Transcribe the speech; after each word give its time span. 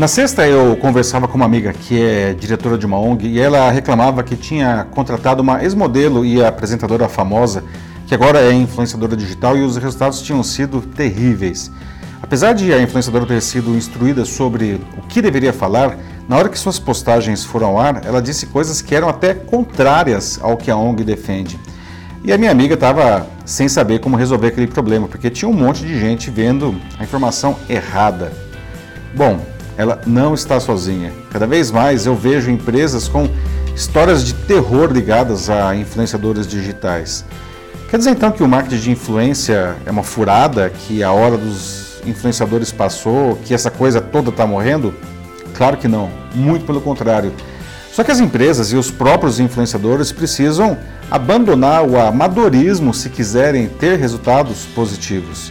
Na 0.00 0.08
sexta 0.08 0.48
eu 0.48 0.74
conversava 0.76 1.28
com 1.28 1.36
uma 1.36 1.44
amiga 1.44 1.74
que 1.74 2.02
é 2.02 2.32
diretora 2.32 2.78
de 2.78 2.86
uma 2.86 2.98
ONG 2.98 3.28
e 3.28 3.38
ela 3.38 3.70
reclamava 3.70 4.22
que 4.22 4.34
tinha 4.34 4.86
contratado 4.92 5.42
uma 5.42 5.62
ex-modelo 5.62 6.24
e 6.24 6.42
apresentadora 6.42 7.06
famosa 7.06 7.62
que 8.06 8.14
agora 8.14 8.40
é 8.40 8.50
influenciadora 8.50 9.14
digital 9.14 9.58
e 9.58 9.62
os 9.62 9.76
resultados 9.76 10.22
tinham 10.22 10.42
sido 10.42 10.80
terríveis. 10.80 11.70
Apesar 12.22 12.54
de 12.54 12.72
a 12.72 12.80
influenciadora 12.80 13.26
ter 13.26 13.42
sido 13.42 13.76
instruída 13.76 14.24
sobre 14.24 14.80
o 14.96 15.02
que 15.02 15.20
deveria 15.20 15.52
falar, 15.52 15.98
na 16.26 16.38
hora 16.38 16.48
que 16.48 16.58
suas 16.58 16.78
postagens 16.78 17.44
foram 17.44 17.66
ao 17.66 17.78
ar, 17.78 18.02
ela 18.02 18.22
disse 18.22 18.46
coisas 18.46 18.80
que 18.80 18.94
eram 18.94 19.06
até 19.10 19.34
contrárias 19.34 20.40
ao 20.42 20.56
que 20.56 20.70
a 20.70 20.76
ONG 20.78 21.04
defende. 21.04 21.60
E 22.24 22.32
a 22.32 22.38
minha 22.38 22.50
amiga 22.50 22.72
estava 22.72 23.26
sem 23.44 23.68
saber 23.68 23.98
como 23.98 24.16
resolver 24.16 24.46
aquele 24.46 24.66
problema, 24.66 25.06
porque 25.06 25.28
tinha 25.28 25.46
um 25.50 25.52
monte 25.52 25.84
de 25.84 26.00
gente 26.00 26.30
vendo 26.30 26.74
a 26.98 27.04
informação 27.04 27.54
errada. 27.68 28.32
Bom, 29.14 29.40
ela 29.80 29.98
não 30.06 30.34
está 30.34 30.60
sozinha. 30.60 31.10
Cada 31.30 31.46
vez 31.46 31.70
mais 31.70 32.04
eu 32.04 32.14
vejo 32.14 32.50
empresas 32.50 33.08
com 33.08 33.26
histórias 33.74 34.22
de 34.22 34.34
terror 34.34 34.92
ligadas 34.92 35.48
a 35.48 35.74
influenciadores 35.74 36.46
digitais. 36.46 37.24
Quer 37.88 37.96
dizer 37.96 38.10
então 38.10 38.30
que 38.30 38.42
o 38.42 38.48
marketing 38.48 38.82
de 38.82 38.90
influência 38.90 39.76
é 39.86 39.90
uma 39.90 40.02
furada, 40.02 40.68
que 40.68 41.02
a 41.02 41.12
hora 41.12 41.38
dos 41.38 42.02
influenciadores 42.04 42.70
passou, 42.70 43.36
que 43.36 43.54
essa 43.54 43.70
coisa 43.70 44.02
toda 44.02 44.28
está 44.28 44.46
morrendo? 44.46 44.94
Claro 45.54 45.78
que 45.78 45.88
não, 45.88 46.10
muito 46.34 46.66
pelo 46.66 46.82
contrário. 46.82 47.32
Só 47.90 48.04
que 48.04 48.10
as 48.10 48.20
empresas 48.20 48.72
e 48.72 48.76
os 48.76 48.90
próprios 48.90 49.40
influenciadores 49.40 50.12
precisam 50.12 50.76
abandonar 51.10 51.88
o 51.88 51.98
amadorismo 51.98 52.92
se 52.92 53.08
quiserem 53.08 53.66
ter 53.66 53.98
resultados 53.98 54.66
positivos. 54.74 55.50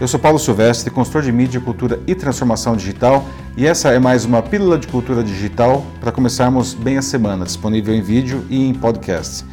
Eu 0.00 0.08
sou 0.08 0.18
Paulo 0.18 0.38
Silvestre, 0.38 0.90
consultor 0.90 1.20
de 1.20 1.30
mídia, 1.30 1.60
cultura 1.60 2.00
e 2.06 2.14
transformação 2.14 2.74
digital, 2.74 3.22
e 3.54 3.66
essa 3.66 3.90
é 3.90 3.98
mais 3.98 4.24
uma 4.24 4.40
pílula 4.40 4.78
de 4.78 4.86
cultura 4.86 5.22
digital 5.22 5.84
para 6.00 6.10
começarmos 6.10 6.72
bem 6.72 6.96
a 6.96 7.02
semana, 7.02 7.44
disponível 7.44 7.94
em 7.94 8.00
vídeo 8.00 8.42
e 8.48 8.66
em 8.66 8.72
podcast. 8.72 9.44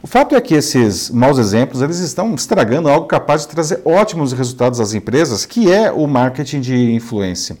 O 0.00 0.06
fato 0.06 0.36
é 0.36 0.40
que 0.40 0.54
esses 0.54 1.10
maus 1.10 1.36
exemplos 1.36 1.82
eles 1.82 1.98
estão 1.98 2.32
estragando 2.32 2.88
algo 2.88 3.08
capaz 3.08 3.40
de 3.40 3.48
trazer 3.48 3.82
ótimos 3.84 4.32
resultados 4.32 4.78
às 4.78 4.94
empresas, 4.94 5.44
que 5.44 5.68
é 5.68 5.90
o 5.90 6.06
marketing 6.06 6.60
de 6.60 6.92
influência. 6.92 7.58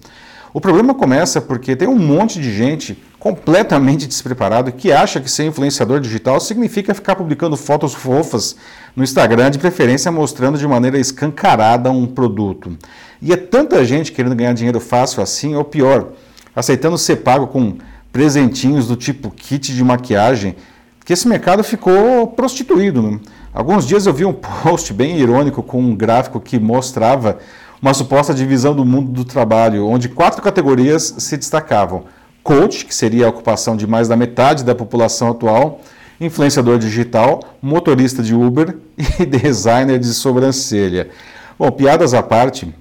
O 0.54 0.60
problema 0.60 0.94
começa 0.94 1.40
porque 1.40 1.74
tem 1.74 1.88
um 1.88 1.98
monte 1.98 2.40
de 2.40 2.56
gente 2.56 3.02
completamente 3.18 4.06
despreparado 4.06 4.70
que 4.72 4.92
acha 4.92 5.20
que 5.20 5.30
ser 5.30 5.44
influenciador 5.44 6.00
digital 6.00 6.38
significa 6.38 6.94
ficar 6.94 7.16
publicando 7.16 7.56
fotos 7.56 7.92
fofas 7.92 8.56
no 8.94 9.02
Instagram, 9.02 9.50
de 9.50 9.58
preferência 9.58 10.12
mostrando 10.12 10.58
de 10.58 10.66
maneira 10.66 10.98
escancarada 10.98 11.90
um 11.90 12.06
produto. 12.06 12.76
E 13.20 13.32
é 13.32 13.36
tanta 13.36 13.84
gente 13.84 14.12
querendo 14.12 14.36
ganhar 14.36 14.52
dinheiro 14.52 14.78
fácil 14.78 15.22
assim, 15.22 15.54
ou 15.54 15.64
pior, 15.64 16.12
aceitando 16.54 16.96
ser 16.96 17.16
pago 17.16 17.48
com 17.48 17.76
presentinhos 18.12 18.86
do 18.86 18.96
tipo 18.96 19.30
kit 19.30 19.74
de 19.74 19.84
maquiagem 19.84 20.54
que 21.04 21.12
esse 21.12 21.26
mercado 21.26 21.64
ficou 21.64 22.26
prostituído. 22.28 23.02
Né? 23.02 23.18
Alguns 23.52 23.86
dias 23.86 24.06
eu 24.06 24.12
vi 24.12 24.24
um 24.24 24.32
post 24.62 24.92
bem 24.92 25.18
irônico 25.18 25.62
com 25.62 25.80
um 25.80 25.96
gráfico 25.96 26.38
que 26.38 26.58
mostrava 26.58 27.38
uma 27.80 27.94
suposta 27.94 28.34
divisão 28.34 28.74
do 28.74 28.84
mundo 28.84 29.10
do 29.10 29.24
trabalho, 29.24 29.86
onde 29.86 30.08
quatro 30.08 30.42
categorias 30.42 31.14
se 31.18 31.36
destacavam: 31.36 32.04
coach, 32.48 32.86
que 32.86 32.94
seria 32.94 33.26
a 33.26 33.28
ocupação 33.28 33.76
de 33.76 33.86
mais 33.86 34.08
da 34.08 34.16
metade 34.16 34.64
da 34.64 34.74
população 34.74 35.28
atual, 35.28 35.82
influenciador 36.18 36.78
digital, 36.78 37.40
motorista 37.60 38.22
de 38.22 38.34
Uber 38.34 38.74
e 39.20 39.26
designer 39.26 39.98
de 39.98 40.06
sobrancelha. 40.06 41.10
Bom, 41.58 41.70
piadas 41.70 42.14
à 42.14 42.22
parte, 42.22 42.74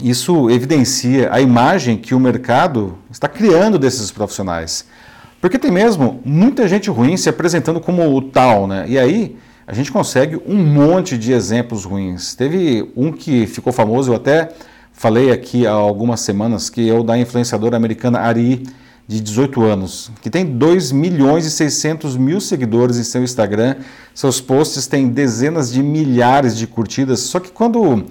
isso 0.00 0.48
evidencia 0.48 1.30
a 1.32 1.40
imagem 1.40 1.96
que 1.96 2.14
o 2.14 2.20
mercado 2.20 2.96
está 3.10 3.26
criando 3.26 3.76
desses 3.76 4.12
profissionais. 4.12 4.84
Porque 5.40 5.58
tem 5.58 5.72
mesmo 5.72 6.20
muita 6.24 6.68
gente 6.68 6.88
ruim 6.88 7.16
se 7.16 7.28
apresentando 7.28 7.80
como 7.80 8.16
o 8.16 8.22
tal, 8.22 8.68
né? 8.68 8.84
E 8.86 8.96
aí 8.96 9.36
a 9.66 9.74
gente 9.74 9.90
consegue 9.90 10.40
um 10.46 10.62
monte 10.62 11.18
de 11.18 11.32
exemplos 11.32 11.84
ruins. 11.84 12.36
Teve 12.36 12.88
um 12.96 13.10
que 13.10 13.48
ficou 13.48 13.72
famoso, 13.72 14.12
eu 14.12 14.16
até 14.16 14.50
falei 14.92 15.32
aqui 15.32 15.66
há 15.66 15.72
algumas 15.72 16.20
semanas, 16.20 16.70
que 16.70 16.88
é 16.88 16.94
o 16.94 17.02
da 17.02 17.18
influenciadora 17.18 17.76
americana 17.76 18.20
Ari, 18.20 18.62
de 19.08 19.22
18 19.22 19.62
anos, 19.62 20.12
que 20.20 20.28
tem 20.28 20.44
2 20.44 20.92
milhões 20.92 21.46
e 21.46 21.50
600 21.50 22.14
mil 22.18 22.42
seguidores 22.42 22.98
em 22.98 23.02
seu 23.02 23.24
Instagram. 23.24 23.76
Seus 24.14 24.38
posts 24.38 24.86
têm 24.86 25.08
dezenas 25.08 25.72
de 25.72 25.82
milhares 25.82 26.54
de 26.54 26.66
curtidas, 26.66 27.20
só 27.20 27.40
que 27.40 27.50
quando 27.50 28.04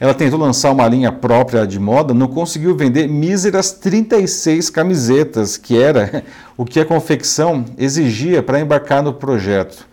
ela 0.00 0.12
tentou 0.12 0.40
lançar 0.40 0.72
uma 0.72 0.88
linha 0.88 1.12
própria 1.12 1.64
de 1.64 1.78
moda, 1.78 2.12
não 2.12 2.26
conseguiu 2.26 2.76
vender 2.76 3.06
míseras 3.06 3.70
36 3.70 4.70
camisetas, 4.70 5.56
que 5.56 5.80
era 5.80 6.24
o 6.58 6.64
que 6.64 6.80
a 6.80 6.84
confecção 6.84 7.64
exigia 7.78 8.42
para 8.42 8.58
embarcar 8.58 9.04
no 9.04 9.14
projeto. 9.14 9.86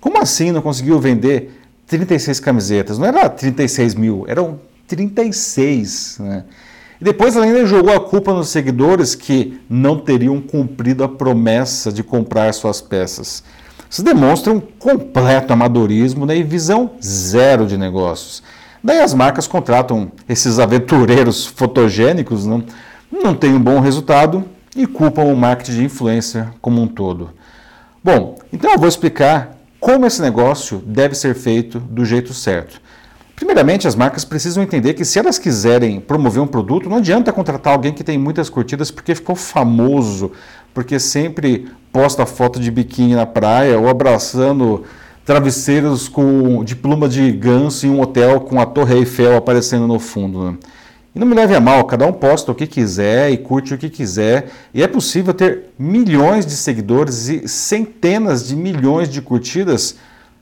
Como 0.00 0.16
assim 0.22 0.52
não 0.52 0.62
conseguiu 0.62 0.98
vender 0.98 1.60
36 1.86 2.40
camisetas? 2.40 2.98
Não 2.98 3.04
era 3.04 3.28
36 3.28 3.94
mil, 3.94 4.24
eram 4.26 4.58
36. 4.86 6.16
Né? 6.20 6.44
E 7.00 7.04
depois 7.04 7.36
ela 7.36 7.44
ainda 7.44 7.64
jogou 7.64 7.94
a 7.94 8.00
culpa 8.00 8.32
nos 8.32 8.48
seguidores 8.48 9.14
que 9.14 9.60
não 9.70 9.98
teriam 9.98 10.40
cumprido 10.40 11.04
a 11.04 11.08
promessa 11.08 11.92
de 11.92 12.02
comprar 12.02 12.52
suas 12.52 12.80
peças. 12.80 13.44
Isso 13.88 14.02
demonstra 14.02 14.52
um 14.52 14.60
completo 14.60 15.52
amadorismo 15.52 16.26
né, 16.26 16.36
e 16.36 16.42
visão 16.42 16.90
zero 17.02 17.66
de 17.66 17.78
negócios. 17.78 18.42
Daí 18.82 19.00
as 19.00 19.14
marcas 19.14 19.46
contratam 19.46 20.10
esses 20.28 20.58
aventureiros 20.58 21.46
fotogênicos, 21.46 22.44
não, 22.44 22.62
não 23.10 23.34
têm 23.34 23.54
um 23.54 23.60
bom 23.60 23.80
resultado 23.80 24.44
e 24.76 24.86
culpam 24.86 25.22
o 25.22 25.36
marketing 25.36 25.72
de 25.72 25.84
influência 25.84 26.52
como 26.60 26.80
um 26.82 26.86
todo. 26.86 27.30
Bom, 28.02 28.38
então 28.52 28.72
eu 28.72 28.78
vou 28.78 28.88
explicar 28.88 29.56
como 29.80 30.06
esse 30.06 30.20
negócio 30.20 30.82
deve 30.84 31.14
ser 31.14 31.34
feito 31.34 31.78
do 31.78 32.04
jeito 32.04 32.34
certo. 32.34 32.80
Primeiramente, 33.38 33.86
as 33.86 33.94
marcas 33.94 34.24
precisam 34.24 34.64
entender 34.64 34.94
que 34.94 35.04
se 35.04 35.16
elas 35.16 35.38
quiserem 35.38 36.00
promover 36.00 36.42
um 36.42 36.46
produto, 36.46 36.90
não 36.90 36.96
adianta 36.96 37.32
contratar 37.32 37.72
alguém 37.72 37.92
que 37.92 38.02
tem 38.02 38.18
muitas 38.18 38.50
curtidas 38.50 38.90
porque 38.90 39.14
ficou 39.14 39.36
famoso, 39.36 40.32
porque 40.74 40.98
sempre 40.98 41.68
posta 41.92 42.26
foto 42.26 42.58
de 42.58 42.68
biquíni 42.68 43.14
na 43.14 43.26
praia 43.26 43.78
ou 43.78 43.88
abraçando 43.88 44.84
travesseiros 45.24 46.08
com 46.08 46.64
de 46.64 46.74
pluma 46.74 47.08
de 47.08 47.30
ganso 47.30 47.86
em 47.86 47.90
um 47.90 48.00
hotel 48.00 48.40
com 48.40 48.60
a 48.60 48.66
Torre 48.66 48.96
Eiffel 48.96 49.36
aparecendo 49.36 49.86
no 49.86 50.00
fundo. 50.00 50.50
Né? 50.50 50.56
E 51.14 51.18
não 51.20 51.26
me 51.26 51.36
leve 51.36 51.54
a 51.54 51.60
mal, 51.60 51.84
cada 51.84 52.04
um 52.06 52.12
posta 52.12 52.50
o 52.50 52.54
que 52.56 52.66
quiser 52.66 53.30
e 53.30 53.36
curte 53.36 53.72
o 53.72 53.78
que 53.78 53.88
quiser, 53.88 54.50
e 54.74 54.82
é 54.82 54.88
possível 54.88 55.32
ter 55.32 55.66
milhões 55.78 56.44
de 56.44 56.56
seguidores 56.56 57.28
e 57.28 57.46
centenas 57.46 58.48
de 58.48 58.56
milhões 58.56 59.08
de 59.08 59.22
curtidas 59.22 59.94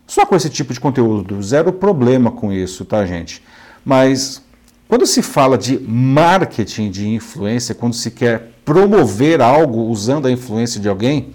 só 0.06 0.24
com 0.24 0.36
esse 0.36 0.48
tipo 0.48 0.72
de 0.72 0.80
conteúdo. 0.80 1.42
Zero 1.42 1.72
problema 1.72 2.30
com 2.30 2.52
isso, 2.52 2.84
tá, 2.84 3.04
gente? 3.04 3.42
Mas 3.84 4.42
quando 4.88 5.06
se 5.06 5.20
fala 5.20 5.58
de 5.58 5.78
marketing 5.80 6.90
de 6.90 7.08
influência, 7.08 7.74
quando 7.74 7.94
se 7.94 8.10
quer 8.10 8.52
promover 8.64 9.40
algo 9.40 9.82
usando 9.84 10.26
a 10.26 10.30
influência 10.30 10.80
de 10.80 10.88
alguém, 10.88 11.30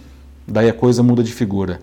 daí 0.48 0.70
a 0.70 0.74
coisa 0.74 1.04
muda 1.04 1.22
de 1.22 1.34
figura. 1.34 1.80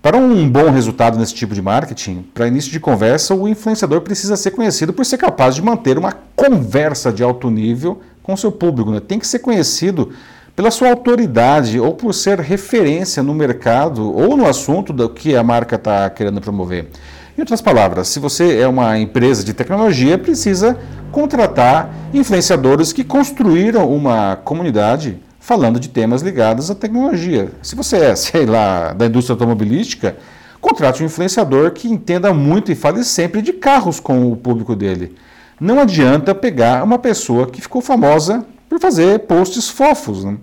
Para 0.00 0.16
um 0.16 0.48
bom 0.48 0.70
resultado 0.70 1.18
nesse 1.18 1.34
tipo 1.34 1.52
de 1.52 1.60
marketing, 1.60 2.24
para 2.32 2.46
início 2.46 2.70
de 2.70 2.78
conversa, 2.78 3.34
o 3.34 3.48
influenciador 3.48 4.02
precisa 4.02 4.36
ser 4.36 4.52
conhecido 4.52 4.92
por 4.92 5.04
ser 5.04 5.18
capaz 5.18 5.56
de 5.56 5.62
manter 5.62 5.98
uma 5.98 6.12
conversa 6.36 7.12
de 7.12 7.24
alto 7.24 7.50
nível 7.50 8.00
com 8.22 8.36
seu 8.36 8.52
público. 8.52 8.92
Né? 8.92 9.00
Tem 9.00 9.18
que 9.18 9.26
ser 9.26 9.40
conhecido 9.40 10.12
pela 10.56 10.70
sua 10.70 10.88
autoridade 10.88 11.78
ou 11.78 11.92
por 11.92 12.14
ser 12.14 12.40
referência 12.40 13.22
no 13.22 13.34
mercado 13.34 14.10
ou 14.10 14.38
no 14.38 14.48
assunto 14.48 14.90
do 14.90 15.06
que 15.06 15.36
a 15.36 15.44
marca 15.44 15.76
está 15.76 16.08
querendo 16.08 16.40
promover. 16.40 16.88
Em 17.36 17.42
outras 17.42 17.60
palavras, 17.60 18.08
se 18.08 18.18
você 18.18 18.58
é 18.58 18.66
uma 18.66 18.98
empresa 18.98 19.44
de 19.44 19.52
tecnologia, 19.52 20.16
precisa 20.16 20.78
contratar 21.12 21.94
influenciadores 22.14 22.94
que 22.94 23.04
construíram 23.04 23.94
uma 23.94 24.36
comunidade 24.36 25.18
falando 25.38 25.78
de 25.78 25.90
temas 25.90 26.22
ligados 26.22 26.70
à 26.70 26.74
tecnologia. 26.74 27.50
Se 27.62 27.76
você 27.76 27.98
é, 27.98 28.16
sei 28.16 28.46
lá, 28.46 28.94
da 28.94 29.04
indústria 29.04 29.34
automobilística, 29.34 30.16
contrate 30.58 31.02
um 31.02 31.06
influenciador 31.06 31.72
que 31.72 31.86
entenda 31.86 32.32
muito 32.32 32.72
e 32.72 32.74
fale 32.74 33.04
sempre 33.04 33.42
de 33.42 33.52
carros 33.52 34.00
com 34.00 34.32
o 34.32 34.36
público 34.36 34.74
dele. 34.74 35.14
Não 35.60 35.78
adianta 35.78 36.34
pegar 36.34 36.82
uma 36.82 36.98
pessoa 36.98 37.46
que 37.46 37.60
ficou 37.60 37.82
famosa 37.82 38.46
por 38.68 38.80
fazer 38.80 39.20
posts 39.20 39.68
fofos. 39.68 40.24
Né? 40.24 40.36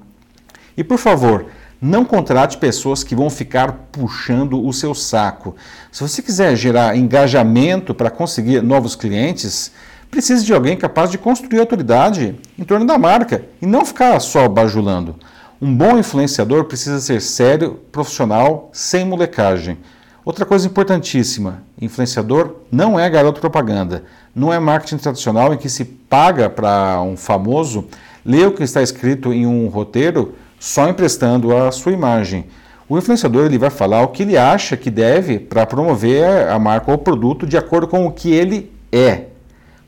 E 0.78 0.84
por 0.84 0.98
favor, 0.98 1.46
não 1.82 2.06
contrate 2.06 2.58
pessoas 2.58 3.04
que 3.04 3.16
vão 3.16 3.30
ficar 3.30 3.74
puxando 3.92 4.66
o 4.66 4.72
seu 4.72 4.96
saco. 4.96 5.56
Se 5.92 6.02
você 6.02 6.22
quiser 6.22 6.56
gerar 6.56 6.96
engajamento 6.96 7.94
para 7.94 8.10
conseguir 8.10 8.62
novos 8.62 8.96
clientes, 8.96 9.72
precisa 10.10 10.46
de 10.46 10.54
alguém 10.54 10.78
capaz 10.78 11.12
de 11.12 11.18
construir 11.18 11.60
autoridade 11.60 12.36
em 12.58 12.64
torno 12.64 12.86
da 12.86 12.98
marca 12.98 13.44
e 13.62 13.66
não 13.66 13.86
ficar 13.86 14.20
só 14.20 14.48
bajulando. 14.48 15.16
Um 15.62 15.76
bom 15.76 15.98
influenciador 15.98 16.66
precisa 16.66 17.00
ser 17.00 17.22
sério, 17.22 17.80
profissional, 17.92 18.70
sem 18.72 19.06
molecagem. 19.06 19.78
Outra 20.26 20.46
coisa 20.46 20.68
importantíssima: 20.68 21.64
influenciador 21.82 22.58
não 22.72 22.98
é 22.98 23.10
garoto 23.10 23.42
propaganda, 23.42 24.06
não 24.34 24.54
é 24.54 24.60
marketing 24.60 24.98
tradicional 24.98 25.54
em 25.54 25.58
que 25.58 25.68
se 25.68 25.84
paga 25.84 26.50
para 26.50 27.02
um 27.02 27.18
famoso 27.18 27.88
lê 28.26 28.46
o 28.46 28.52
que 28.52 28.64
está 28.64 28.82
escrito 28.82 29.34
em 29.34 29.46
um 29.46 29.68
roteiro 29.68 30.36
só 30.60 30.88
emprestando 30.88 31.56
a 31.56 31.72
sua 31.72 31.92
imagem. 31.92 32.46
O 32.88 32.98
influenciador 32.98 33.46
ele 33.46 33.58
vai 33.58 33.70
falar 33.70 34.02
o 34.02 34.10
que 34.10 34.24
ele 34.24 34.38
acha 34.38 34.78
que 34.78 34.92
deve 34.92 35.40
para 35.40 35.66
promover 35.66 36.48
a 36.48 36.60
marca 36.60 36.92
ou 36.92 36.98
produto 36.98 37.46
de 37.46 37.58
acordo 37.58 37.88
com 37.88 38.06
o 38.06 38.12
que 38.12 38.32
ele 38.32 38.72
é. 38.92 39.26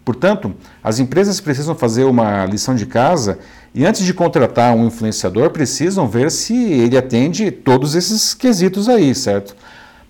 Portanto, 0.04 0.54
as 0.84 1.00
empresas 1.00 1.42
precisam 1.42 1.76
fazer 1.76 2.04
uma 2.04 2.46
lição 2.46 2.76
de 2.76 2.86
casa 2.86 3.40
e 3.74 3.86
antes 3.86 4.06
de 4.06 4.14
contratar 4.14 4.74
um 4.76 4.88
influenciador, 4.88 5.50
precisam 5.50 6.08
ver 6.08 6.32
se 6.32 6.56
ele 6.56 6.98
atende 6.98 7.52
todos 7.52 7.96
esses 7.96 8.34
quesitos 8.34 8.88
aí, 8.88 9.14
certo? 9.14 9.56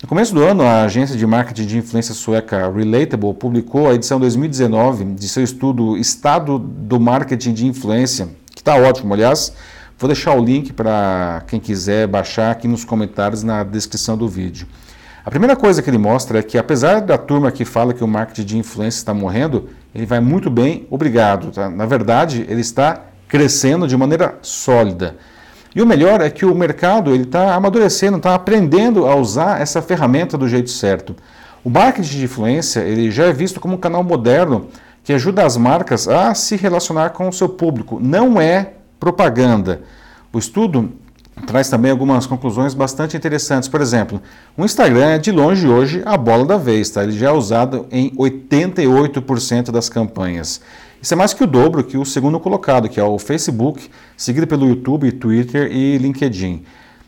No 0.03 0.09
começo 0.09 0.35
do 0.35 0.43
ano, 0.43 0.61
a 0.61 0.83
agência 0.83 1.15
de 1.15 1.25
marketing 1.25 1.65
de 1.65 1.77
influência 1.77 2.13
sueca 2.13 2.69
Relatable 2.69 3.33
publicou 3.33 3.89
a 3.89 3.93
edição 3.93 4.19
2019 4.19 5.05
de 5.05 5.29
seu 5.29 5.41
estudo 5.41 5.97
Estado 5.97 6.59
do 6.59 6.99
Marketing 6.99 7.53
de 7.53 7.65
Influência, 7.65 8.27
que 8.53 8.59
está 8.59 8.75
ótimo, 8.75 9.13
aliás. 9.13 9.53
Vou 9.97 10.09
deixar 10.09 10.35
o 10.35 10.43
link 10.43 10.73
para 10.73 11.43
quem 11.47 11.61
quiser 11.61 12.07
baixar 12.07 12.51
aqui 12.51 12.67
nos 12.67 12.83
comentários 12.83 13.41
na 13.41 13.63
descrição 13.63 14.17
do 14.17 14.27
vídeo. 14.27 14.67
A 15.23 15.31
primeira 15.31 15.55
coisa 15.55 15.81
que 15.81 15.89
ele 15.89 15.97
mostra 15.97 16.39
é 16.39 16.43
que, 16.43 16.57
apesar 16.57 16.99
da 16.99 17.17
turma 17.17 17.49
que 17.49 17.63
fala 17.63 17.93
que 17.93 18.03
o 18.03 18.07
marketing 18.07 18.45
de 18.45 18.57
influência 18.57 18.97
está 18.97 19.13
morrendo, 19.13 19.69
ele 19.93 20.05
vai 20.05 20.19
muito 20.19 20.49
bem, 20.49 20.85
obrigado. 20.91 21.51
Tá? 21.51 21.69
Na 21.69 21.85
verdade, 21.85 22.45
ele 22.49 22.59
está 22.59 23.01
crescendo 23.29 23.87
de 23.87 23.95
maneira 23.95 24.37
sólida. 24.41 25.15
E 25.75 25.81
o 25.81 25.85
melhor 25.85 26.21
é 26.21 26.29
que 26.29 26.45
o 26.45 26.55
mercado 26.55 27.13
ele 27.13 27.23
está 27.23 27.53
amadurecendo, 27.53 28.15
está 28.15 28.33
aprendendo 28.33 29.05
a 29.05 29.15
usar 29.15 29.61
essa 29.61 29.81
ferramenta 29.81 30.37
do 30.37 30.47
jeito 30.47 30.69
certo. 30.69 31.13
O 31.65 31.69
marketing 31.69 32.17
de 32.17 32.23
influência 32.23 32.79
ele 32.79 33.11
já 33.11 33.25
é 33.25 33.33
visto 33.33 33.59
como 33.59 33.75
um 33.75 33.79
canal 33.79 34.01
moderno 34.01 34.67
que 35.03 35.11
ajuda 35.11 35.45
as 35.45 35.57
marcas 35.57 36.07
a 36.07 36.33
se 36.33 36.55
relacionar 36.55 37.09
com 37.09 37.27
o 37.27 37.33
seu 37.33 37.49
público. 37.49 37.99
Não 38.01 38.39
é 38.39 38.71
propaganda. 38.99 39.81
O 40.31 40.39
estudo 40.39 40.91
traz 41.45 41.69
também 41.69 41.91
algumas 41.91 42.25
conclusões 42.25 42.73
bastante 42.73 43.17
interessantes. 43.17 43.67
Por 43.67 43.81
exemplo, 43.81 44.21
o 44.57 44.63
Instagram 44.63 45.09
é 45.11 45.17
de 45.17 45.31
longe 45.31 45.67
hoje 45.67 46.01
a 46.05 46.15
bola 46.15 46.45
da 46.45 46.57
vez, 46.57 46.89
tá? 46.89 47.03
ele 47.03 47.11
já 47.11 47.27
é 47.27 47.31
usado 47.31 47.85
em 47.91 48.09
88% 48.11 49.71
das 49.71 49.89
campanhas. 49.89 50.61
Isso 51.05 51.13
é 51.13 51.17
mais 51.17 51.35
que 51.35 51.43
o 51.43 51.45
dobro 51.45 51.83
que 51.83 51.99
o 51.99 52.03
segundo 52.03 52.39
colocado, 52.39 52.89
que 52.89 52.99
é 52.99 53.03
o 53.03 53.19
Facebook, 53.19 53.91
seguido 54.17 54.47
pelo 54.47 54.67
YouTube, 54.67 55.11
Twitter 55.11 55.71
e 55.71 55.99
LinkedIn. 55.99 56.65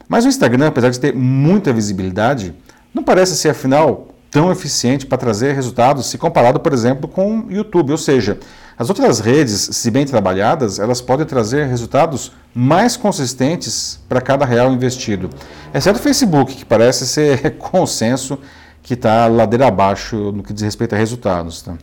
Mas 0.08 0.24
o 0.24 0.28
Instagram, 0.28 0.68
apesar 0.68 0.92
de 0.92 1.00
ter 1.00 1.16
muita 1.16 1.74
visibilidade, 1.74 2.54
não 2.94 3.02
parece 3.02 3.36
ser, 3.36 3.50
afinal, 3.50 4.10
tão 4.30 4.52
eficiente 4.52 5.04
para 5.04 5.18
trazer 5.18 5.56
resultados 5.56 6.06
se 6.06 6.20
comparado, 6.20 6.60
por 6.60 6.74
exemplo, 6.74 7.08
com 7.08 7.40
o 7.40 7.52
YouTube. 7.52 7.92
Ou 7.92 7.98
seja, 7.98 8.38
as 8.78 8.88
outras 8.88 9.20
redes, 9.20 9.70
se 9.72 9.90
bem 9.90 10.06
trabalhadas, 10.06 10.78
elas 10.78 11.02
podem 11.02 11.26
trazer 11.26 11.66
resultados 11.66 12.32
mais 12.54 12.96
consistentes 12.96 14.00
para 14.08 14.22
cada 14.22 14.46
real 14.46 14.72
investido. 14.72 15.28
Exceto 15.74 15.98
o 15.98 16.04
Facebook, 16.04 16.54
que 16.54 16.66
parece 16.66 17.08
ser 17.08 17.54
consenso 17.58 18.38
que 18.84 18.94
está 18.94 19.26
ladeira 19.26 19.66
abaixo 19.66 20.32
no 20.32 20.44
que 20.44 20.54
diz 20.54 20.62
respeito 20.62 20.94
a 20.94 21.00
resultados. 21.00 21.64
Tá? 21.64 21.74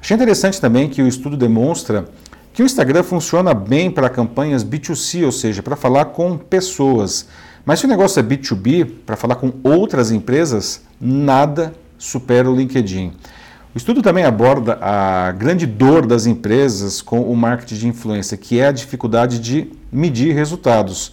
Achei 0.00 0.14
interessante 0.14 0.60
também 0.60 0.88
que 0.88 1.02
o 1.02 1.08
estudo 1.08 1.36
demonstra 1.36 2.06
que 2.52 2.62
o 2.62 2.66
Instagram 2.66 3.02
funciona 3.02 3.54
bem 3.54 3.90
para 3.90 4.08
campanhas 4.08 4.64
B2C, 4.64 5.24
ou 5.24 5.30
seja, 5.32 5.62
para 5.62 5.76
falar 5.76 6.06
com 6.06 6.36
pessoas. 6.36 7.28
Mas 7.64 7.80
se 7.80 7.86
o 7.86 7.88
negócio 7.88 8.18
é 8.18 8.22
B2B, 8.22 8.90
para 9.06 9.16
falar 9.16 9.36
com 9.36 9.52
outras 9.62 10.10
empresas, 10.10 10.82
nada 11.00 11.72
supera 11.96 12.50
o 12.50 12.56
LinkedIn. 12.56 13.12
O 13.74 13.78
estudo 13.78 14.02
também 14.02 14.24
aborda 14.24 14.78
a 14.80 15.30
grande 15.30 15.66
dor 15.66 16.06
das 16.06 16.26
empresas 16.26 17.02
com 17.02 17.20
o 17.20 17.36
marketing 17.36 17.74
de 17.76 17.88
influência, 17.88 18.36
que 18.36 18.58
é 18.58 18.66
a 18.66 18.72
dificuldade 18.72 19.38
de 19.38 19.70
medir 19.92 20.34
resultados. 20.34 21.12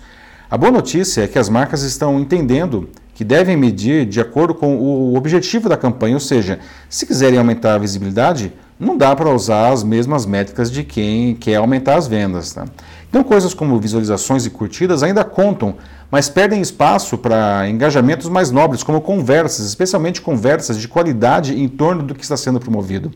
A 0.49 0.57
boa 0.57 0.71
notícia 0.71 1.23
é 1.23 1.27
que 1.27 1.37
as 1.37 1.49
marcas 1.49 1.83
estão 1.83 2.19
entendendo 2.19 2.89
que 3.13 3.23
devem 3.23 3.57
medir 3.57 4.05
de 4.05 4.19
acordo 4.19 4.55
com 4.55 4.77
o 4.77 5.15
objetivo 5.15 5.69
da 5.69 5.77
campanha, 5.77 6.15
ou 6.15 6.19
seja, 6.19 6.59
se 6.89 7.05
quiserem 7.05 7.37
aumentar 7.37 7.75
a 7.75 7.77
visibilidade, 7.77 8.53
não 8.79 8.97
dá 8.97 9.15
para 9.15 9.29
usar 9.29 9.71
as 9.71 9.83
mesmas 9.83 10.25
métricas 10.25 10.69
de 10.69 10.83
quem 10.83 11.35
quer 11.35 11.55
aumentar 11.55 11.95
as 11.95 12.07
vendas. 12.07 12.51
Tá? 12.53 12.65
Então, 13.09 13.23
coisas 13.23 13.53
como 13.53 13.79
visualizações 13.79 14.45
e 14.45 14.49
curtidas 14.49 15.01
ainda 15.01 15.23
contam, 15.23 15.75
mas 16.11 16.29
perdem 16.29 16.61
espaço 16.61 17.17
para 17.17 17.69
engajamentos 17.69 18.27
mais 18.27 18.51
nobres, 18.51 18.83
como 18.83 18.99
conversas, 18.99 19.65
especialmente 19.65 20.21
conversas 20.21 20.77
de 20.77 20.87
qualidade 20.87 21.57
em 21.57 21.67
torno 21.67 22.03
do 22.03 22.13
que 22.13 22.23
está 22.23 22.35
sendo 22.35 22.59
promovido. 22.59 23.11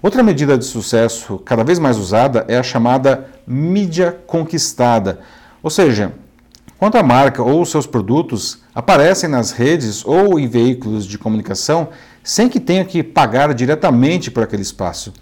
Outra 0.00 0.22
medida 0.22 0.58
de 0.58 0.64
sucesso 0.64 1.38
cada 1.38 1.62
vez 1.62 1.78
mais 1.78 1.96
usada 1.96 2.44
é 2.48 2.58
a 2.58 2.62
chamada 2.62 3.28
mídia 3.46 4.16
conquistada, 4.26 5.20
ou 5.62 5.70
seja, 5.70 6.12
quando 6.82 6.96
a 6.96 7.02
marca 7.04 7.44
ou 7.44 7.64
seus 7.64 7.86
produtos 7.86 8.58
aparecem 8.74 9.30
nas 9.30 9.52
redes 9.52 10.04
ou 10.04 10.36
em 10.36 10.48
veículos 10.48 11.06
de 11.06 11.16
comunicação 11.16 11.90
sem 12.24 12.48
que 12.48 12.58
tenha 12.58 12.84
que 12.84 13.04
pagar 13.04 13.54
diretamente 13.54 14.32
por 14.32 14.42
aquele 14.42 14.62
espaço. 14.62 15.12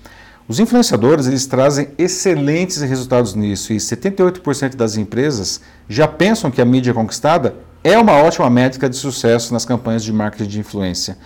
Os 0.49 0.59
influenciadores 0.59 1.27
eles 1.27 1.45
trazem 1.45 1.89
excelentes 1.99 2.81
resultados 2.81 3.35
nisso 3.35 3.75
e 3.75 3.77
78% 3.77 4.75
das 4.75 4.97
empresas 4.97 5.61
já 5.87 6.09
pensam 6.09 6.51
que 6.51 6.63
a 6.63 6.65
mídia 6.65 6.95
conquistada 6.95 7.55
é 7.85 7.99
uma 7.99 8.15
ótima 8.15 8.49
métrica 8.49 8.89
de 8.89 8.97
sucesso 8.97 9.53
nas 9.53 9.67
campanhas 9.67 10.03
de 10.03 10.15
marketing 10.15 10.49
de 10.49 10.61
influência. 10.61 11.19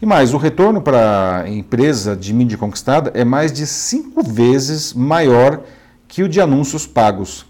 E 0.00 0.06
mais, 0.06 0.32
o 0.32 0.36
retorno 0.36 0.80
para 0.80 1.40
a 1.40 1.50
empresa 1.50 2.14
de 2.14 2.32
mídia 2.32 2.56
conquistada 2.56 3.10
é 3.12 3.24
mais 3.24 3.52
de 3.52 3.66
cinco 3.66 4.22
vezes 4.22 4.94
maior 4.94 5.62
que 6.06 6.22
o 6.22 6.28
de 6.28 6.40
anúncios 6.40 6.86
pagos. 6.86 7.49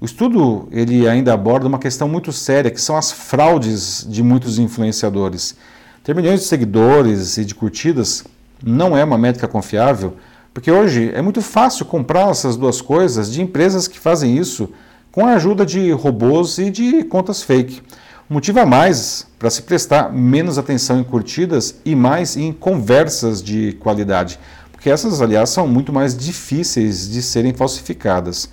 O 0.00 0.04
estudo 0.04 0.68
ele 0.70 1.08
ainda 1.08 1.32
aborda 1.32 1.68
uma 1.68 1.78
questão 1.78 2.08
muito 2.08 2.32
séria, 2.32 2.70
que 2.70 2.80
são 2.80 2.96
as 2.96 3.12
fraudes 3.12 4.06
de 4.08 4.22
muitos 4.22 4.58
influenciadores. 4.58 5.56
Ter 6.02 6.14
milhões 6.14 6.40
de 6.40 6.46
seguidores 6.46 7.38
e 7.38 7.44
de 7.44 7.54
curtidas 7.54 8.24
não 8.62 8.96
é 8.96 9.04
uma 9.04 9.16
métrica 9.16 9.48
confiável, 9.48 10.16
porque 10.52 10.70
hoje 10.70 11.10
é 11.14 11.22
muito 11.22 11.40
fácil 11.40 11.86
comprar 11.86 12.30
essas 12.30 12.56
duas 12.56 12.80
coisas 12.80 13.30
de 13.32 13.40
empresas 13.40 13.88
que 13.88 13.98
fazem 13.98 14.36
isso 14.36 14.68
com 15.10 15.24
a 15.24 15.34
ajuda 15.34 15.64
de 15.64 15.92
robôs 15.92 16.58
e 16.58 16.70
de 16.70 17.04
contas 17.04 17.42
fake. 17.42 17.80
O 18.28 18.34
motivo 18.34 18.60
a 18.60 18.66
mais 18.66 19.26
para 19.38 19.50
se 19.50 19.62
prestar 19.62 20.12
menos 20.12 20.58
atenção 20.58 20.98
em 20.98 21.04
curtidas 21.04 21.76
e 21.84 21.94
mais 21.94 22.36
em 22.36 22.52
conversas 22.52 23.42
de 23.42 23.72
qualidade, 23.74 24.38
porque 24.72 24.90
essas, 24.90 25.22
aliás, 25.22 25.50
são 25.50 25.68
muito 25.68 25.92
mais 25.92 26.16
difíceis 26.16 27.08
de 27.08 27.22
serem 27.22 27.54
falsificadas. 27.54 28.48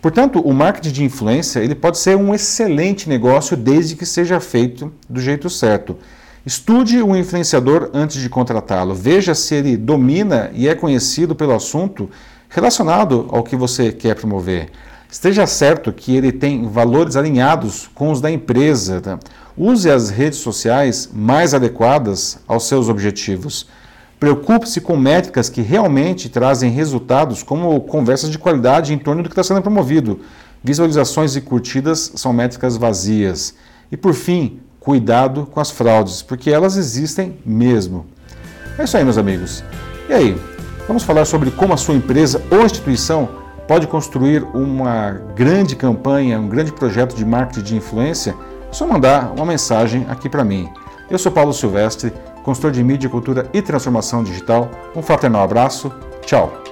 Portanto, 0.00 0.40
o 0.40 0.52
marketing 0.52 0.92
de 0.92 1.04
influência 1.04 1.60
ele 1.60 1.74
pode 1.74 1.98
ser 1.98 2.16
um 2.16 2.34
excelente 2.34 3.08
negócio 3.08 3.56
desde 3.56 3.96
que 3.96 4.06
seja 4.06 4.40
feito 4.40 4.92
do 5.08 5.20
jeito 5.20 5.50
certo. 5.50 5.96
Estude 6.44 7.02
o 7.02 7.14
influenciador 7.14 7.90
antes 7.92 8.20
de 8.20 8.28
contratá-lo. 8.30 8.94
Veja 8.94 9.34
se 9.34 9.54
ele 9.54 9.76
domina 9.76 10.50
e 10.54 10.68
é 10.68 10.74
conhecido 10.74 11.34
pelo 11.34 11.54
assunto 11.54 12.08
relacionado 12.48 13.28
ao 13.30 13.42
que 13.42 13.54
você 13.54 13.92
quer 13.92 14.14
promover. 14.14 14.70
Esteja 15.10 15.46
certo 15.46 15.92
que 15.92 16.16
ele 16.16 16.32
tem 16.32 16.66
valores 16.66 17.16
alinhados 17.16 17.90
com 17.94 18.10
os 18.10 18.20
da 18.20 18.30
empresa. 18.30 19.00
Tá? 19.00 19.18
Use 19.56 19.90
as 19.90 20.08
redes 20.08 20.38
sociais 20.38 21.10
mais 21.12 21.52
adequadas 21.52 22.38
aos 22.48 22.66
seus 22.66 22.88
objetivos. 22.88 23.66
Preocupe-se 24.20 24.82
com 24.82 24.98
métricas 24.98 25.48
que 25.48 25.62
realmente 25.62 26.28
trazem 26.28 26.70
resultados, 26.70 27.42
como 27.42 27.80
conversas 27.80 28.28
de 28.28 28.38
qualidade 28.38 28.92
em 28.92 28.98
torno 28.98 29.22
do 29.22 29.30
que 29.30 29.32
está 29.32 29.42
sendo 29.42 29.62
promovido. 29.62 30.20
Visualizações 30.62 31.36
e 31.36 31.40
curtidas 31.40 32.12
são 32.16 32.30
métricas 32.30 32.76
vazias. 32.76 33.54
E 33.90 33.96
por 33.96 34.12
fim, 34.12 34.60
cuidado 34.78 35.48
com 35.50 35.58
as 35.58 35.70
fraudes, 35.70 36.20
porque 36.20 36.50
elas 36.50 36.76
existem 36.76 37.38
mesmo. 37.46 38.04
É 38.78 38.84
isso 38.84 38.94
aí, 38.94 39.04
meus 39.04 39.16
amigos. 39.16 39.64
E 40.06 40.12
aí, 40.12 40.36
vamos 40.86 41.02
falar 41.02 41.24
sobre 41.24 41.50
como 41.50 41.72
a 41.72 41.78
sua 41.78 41.94
empresa 41.94 42.42
ou 42.50 42.62
instituição 42.62 43.26
pode 43.66 43.86
construir 43.86 44.42
uma 44.52 45.12
grande 45.34 45.74
campanha, 45.74 46.38
um 46.38 46.48
grande 46.48 46.72
projeto 46.72 47.16
de 47.16 47.24
marketing 47.24 47.62
de 47.62 47.76
influência? 47.76 48.34
É 48.70 48.72
só 48.74 48.86
mandar 48.86 49.32
uma 49.34 49.46
mensagem 49.46 50.04
aqui 50.10 50.28
para 50.28 50.44
mim. 50.44 50.68
Eu 51.10 51.18
sou 51.18 51.32
Paulo 51.32 51.54
Silvestre, 51.54 52.12
consultor 52.42 52.70
de 52.70 52.82
mídia, 52.82 53.08
cultura 53.08 53.48
e 53.52 53.62
transformação 53.62 54.22
digital. 54.22 54.70
Um 54.94 55.02
fraternal 55.02 55.42
abraço. 55.42 55.92
Tchau. 56.22 56.69